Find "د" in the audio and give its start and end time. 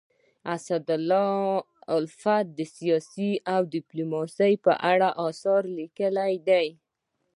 2.57-2.59